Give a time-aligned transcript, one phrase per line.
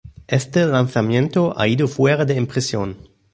[0.39, 2.97] Este lanzamiento ha ido fuera de impresión.